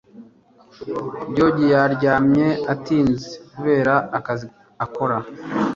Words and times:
George 1.35 1.63
yaryamye 1.73 2.47
atinze 2.73 3.29
kubera 3.51 3.93
akazi 4.17 4.45
akora 4.85 5.17